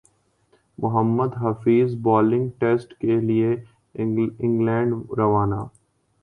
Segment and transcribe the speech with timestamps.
[0.77, 3.53] محمد Hafeez bowling test کیلئے
[3.95, 5.61] England روانہ